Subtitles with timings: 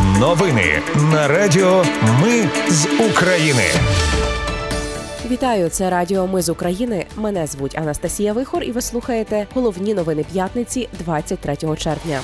[0.00, 1.84] Новини на Радіо
[2.22, 3.62] Ми з України.
[5.30, 7.06] Вітаю, це Радіо Ми з України.
[7.16, 12.20] Мене звуть Анастасія Вихор, і ви слухаєте головні новини п'ятниці 23 червня.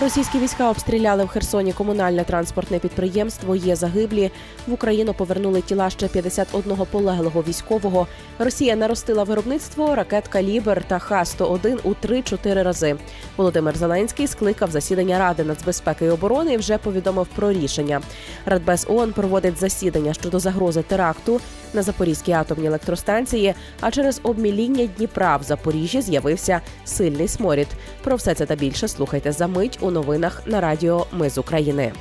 [0.00, 3.56] Російські війська обстріляли в Херсоні комунальне транспортне підприємство.
[3.56, 4.30] Є загиблі.
[4.66, 8.06] В Україну повернули тіла ще 51 полеглого військового.
[8.38, 12.96] Росія наростила виробництво ракет «Калібр» та Х-101 у 3-4 рази.
[13.36, 18.00] Володимир Зеленський скликав засідання Ради нацбезпеки і оборони і вже повідомив про рішення.
[18.46, 21.40] Радбез ООН проводить засідання щодо загрози теракту
[21.74, 23.54] на Запорізькій атомній електростанції.
[23.80, 27.68] А через обміління Дніпра в Запоріжжі з'явився сильний сморід.
[28.04, 31.92] Про все це та більше слухайте за мить у новинах на Радіо Ми з України.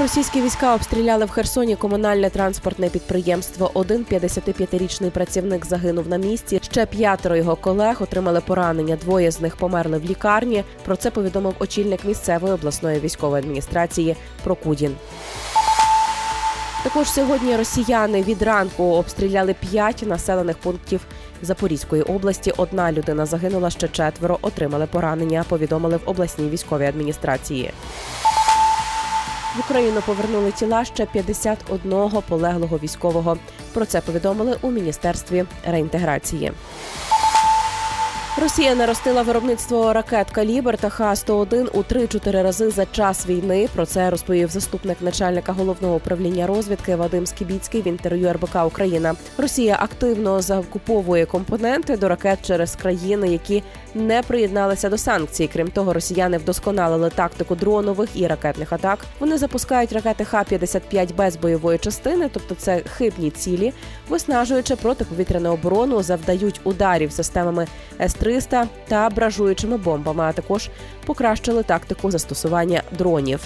[0.00, 3.70] Російські війська обстріляли в Херсоні комунальне транспортне підприємство.
[3.74, 6.60] Один 55-річний працівник загинув на місці.
[6.62, 8.96] Ще п'ятеро його колег отримали поранення.
[8.96, 10.64] Двоє з них померли в лікарні.
[10.84, 14.96] Про це повідомив очільник місцевої обласної військової адміністрації Прокудін.
[16.82, 21.00] Також сьогодні росіяни від ранку обстріляли п'ять населених пунктів
[21.42, 22.52] Запорізької області.
[22.56, 25.44] Одна людина загинула, ще четверо отримали поранення.
[25.48, 27.72] Повідомили в обласній військовій адміністрації.
[29.56, 33.36] В Україну повернули тіла ще 51 полеглого військового.
[33.72, 36.52] Про це повідомили у міністерстві реінтеграції.
[38.40, 43.68] Росія наростила виробництво ракет «Калібр» та Х-101 у 3-4 рази за час війни.
[43.74, 49.14] Про це розповів заступник начальника головного управління розвідки Вадим Скібіцький в інтерв'ю РБК Україна.
[49.38, 53.62] Росія активно закуповує компоненти до ракет через країни, які
[53.94, 55.50] не приєдналися до санкцій.
[55.52, 58.98] Крім того, росіяни вдосконалили тактику дронових і ракетних атак.
[59.18, 63.72] Вони запускають ракети Х-55 без бойової частини, тобто це хибні цілі,
[64.08, 67.66] виснажуючи протиповітряну оборону, завдають ударів системами
[68.30, 70.24] С-300 та бражуючими бомбами.
[70.24, 70.70] А також
[71.06, 73.40] покращили тактику застосування дронів.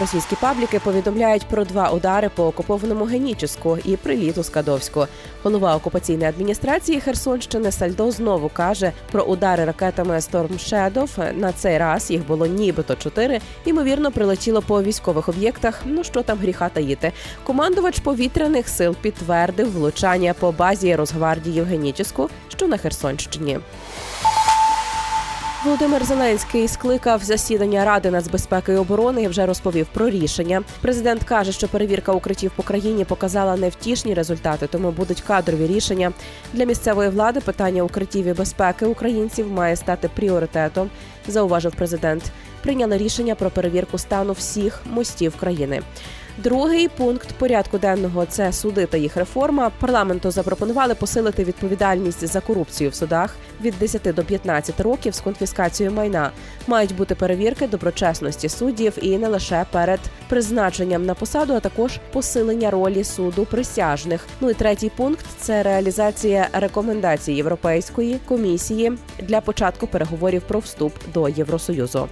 [0.00, 5.06] Російські пабліки повідомляють про два удари по окупованому Геніческу і приліт у Скадовську.
[5.42, 11.32] Голова окупаційної адміністрації Херсонщини Сальдо знову каже про удари ракетами Storm Shadow.
[11.38, 13.40] На цей раз їх було нібито чотири.
[13.64, 15.82] Ймовірно, прилетіло по військових об'єктах.
[15.84, 17.12] Ну що там гріха таїти.
[17.44, 23.58] Командувач повітряних сил підтвердив влучання по базі Росгвардії в Геніческу, що на Херсонщині.
[25.64, 30.62] Володимир Зеленський скликав засідання Ради нацбезпеки і оборони і вже розповів про рішення.
[30.80, 36.12] Президент каже, що перевірка укриттів по країні показала невтішні результати, тому будуть кадрові рішення
[36.52, 37.40] для місцевої влади.
[37.40, 40.90] Питання укриттів і безпеки українців має стати пріоритетом.
[41.28, 42.22] Зауважив президент.
[42.62, 45.82] Прийняли рішення про перевірку стану всіх мостів країни.
[46.38, 49.70] Другий пункт порядку денного це суди та їх реформа.
[49.80, 55.96] Парламенту запропонували посилити відповідальність за корупцію в судах від 10 до 15 років з конфіскацією
[55.96, 56.30] майна.
[56.66, 62.70] Мають бути перевірки доброчесності суддів і не лише перед призначенням на посаду, а також посилення
[62.70, 64.26] ролі суду присяжних.
[64.40, 71.28] Ну і третій пункт це реалізація рекомендацій Європейської комісії для початку переговорів про вступ до
[71.28, 72.08] Євросоюзу.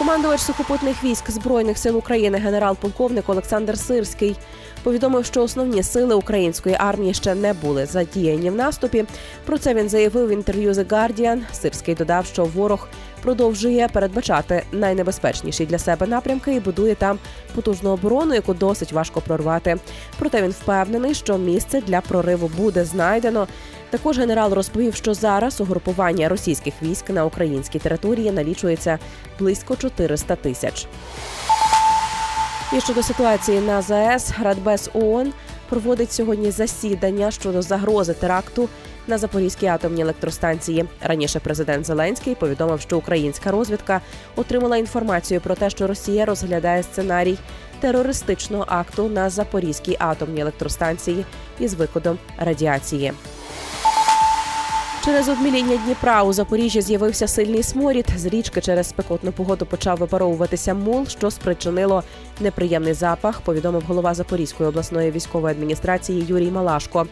[0.00, 4.36] Командувач сухопутних військ збройних сил України, генерал-полковник Олександр Сирський,
[4.82, 9.04] повідомив, що основні сили української армії ще не були задіяні в наступі.
[9.46, 11.42] Про це він заявив в інтерв'ю The Guardian.
[11.52, 12.88] Сирський додав, що ворог
[13.22, 17.18] продовжує передбачати найнебезпечніші для себе напрямки і будує там
[17.54, 19.76] потужну оборону, яку досить важко прорвати.
[20.18, 23.46] Проте він впевнений, що місце для прориву буде знайдено.
[23.90, 28.98] Також генерал розповів, що зараз угрупування російських військ на українській території налічується
[29.38, 30.86] близько 400 тисяч.
[32.72, 35.32] І щодо ситуації на ЗАЕС, Радбез ООН
[35.68, 38.68] проводить сьогодні засідання щодо загрози теракту
[39.10, 40.84] на Запорізькій атомній електростанції.
[41.02, 44.00] Раніше президент Зеленський повідомив, що українська розвідка
[44.36, 47.38] отримала інформацію про те, що Росія розглядає сценарій
[47.80, 51.24] терористичного акту на Запорізькій атомній електростанції
[51.58, 53.12] із викидом радіації.
[55.04, 58.06] Через обміління Дніпра у Запоріжжі з'явився сильний сморід.
[58.16, 62.02] З річки через спекотну погоду почав випаровуватися мул, що спричинило
[62.40, 63.40] неприємний запах.
[63.40, 67.06] Повідомив голова Запорізької обласної військової адміністрації Юрій Малашко.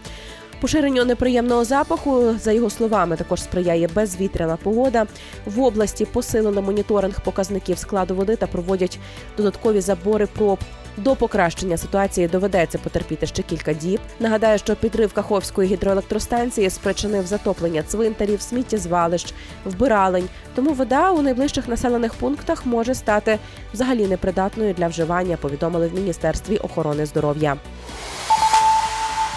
[0.60, 5.06] Поширенню неприємного запаху, за його словами, також сприяє безвітряна погода.
[5.46, 8.98] В області посилили моніторинг показників складу води та проводять
[9.36, 10.58] додаткові забори проб.
[10.96, 14.00] До покращення ситуації доведеться потерпіти ще кілька діб.
[14.20, 19.34] Нагадаю, що підрив Каховської гідроелектростанції спричинив затоплення цвинтарів, сміттєзвалищ,
[19.64, 20.28] вбиралень.
[20.54, 23.38] Тому вода у найближчих населених пунктах може стати
[23.74, 25.36] взагалі непридатною для вживання.
[25.36, 27.56] Повідомили в міністерстві охорони здоров'я.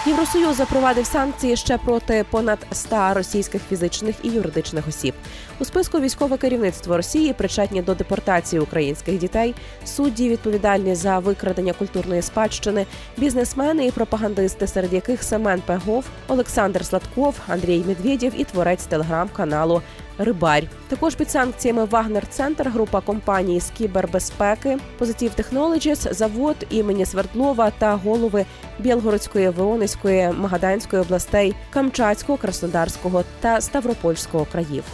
[0.06, 5.14] Євросоюз запровадив санкції ще проти понад 100 російських фізичних і юридичних осіб.
[5.58, 9.54] У списку військове керівництво Росії причетні до депортації українських дітей,
[9.84, 17.34] судді відповідальні за викрадення культурної спадщини, бізнесмени і пропагандисти, серед яких Семен Пегов, Олександр Сладков,
[17.48, 19.82] Андрій Медведєв і творець телеграм-каналу
[20.18, 20.64] Рибарь.
[20.88, 27.94] Також під санкціями Вагнер Центр, група компаній з кібербезпеки, Positive Technologies, завод імені Свердлова та
[27.94, 28.44] голови
[28.78, 34.84] Білгородської, Воронезької, Магаданської областей, Камчатського, Краснодарського та Ставропольського країв.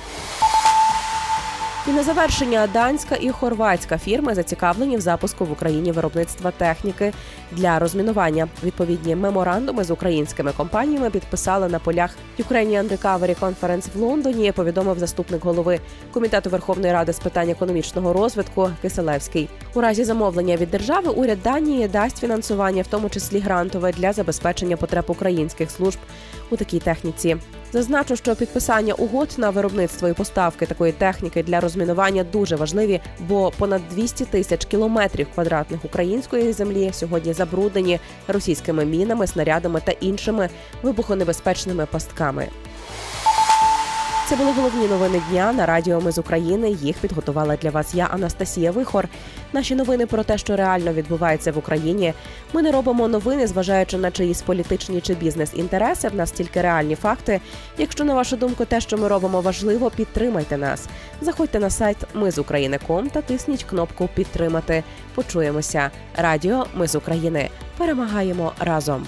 [1.88, 7.12] І на завершення данська і хорватська фірми зацікавлені в запуску в Україні виробництва техніки
[7.52, 8.48] для розмінування.
[8.64, 14.52] Відповідні меморандуми з українськими компаніями підписали на полях Ukrainian Recovery Conference в Лондоні.
[14.52, 15.80] Повідомив заступник голови
[16.12, 19.48] комітету Верховної Ради з питань економічного розвитку Киселевський.
[19.74, 24.76] У разі замовлення від держави уряд Данії дасть фінансування, в тому числі грантове, для забезпечення
[24.76, 25.98] потреб українських служб
[26.50, 27.36] у такій техніці.
[27.72, 33.52] Зазначу, що підписання угод на виробництво і поставки такої техніки для розмінування дуже важливі, бо
[33.58, 40.48] понад 200 тисяч кілометрів квадратних української землі сьогодні забруднені російськими мінами, снарядами та іншими
[40.82, 42.48] вибухонебезпечними пастками.
[44.28, 46.70] Це були головні новини дня на радіо Ми з України.
[46.70, 49.08] Їх підготувала для вас я, Анастасія Вихор.
[49.52, 52.14] Наші новини про те, що реально відбувається в Україні.
[52.52, 56.08] Ми не робимо новини, зважаючи на чиїсь політичні чи бізнес-інтереси.
[56.08, 57.40] В нас тільки реальні факти.
[57.78, 60.88] Якщо на вашу думку те, що ми робимо, важливо, підтримайте нас.
[61.20, 64.84] Заходьте на сайт Ми з України.ком та тисніть кнопку Підтримати.
[65.14, 65.90] Почуємося.
[66.16, 67.50] Радіо Ми з України.
[67.76, 69.06] Перемагаємо разом.